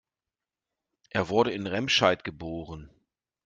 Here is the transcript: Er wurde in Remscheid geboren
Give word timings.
Er 1.11 1.29
wurde 1.29 1.51
in 1.51 1.67
Remscheid 1.67 2.23
geboren 2.23 2.89